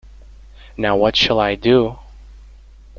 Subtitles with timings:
[0.77, 1.99] Now what shall I do?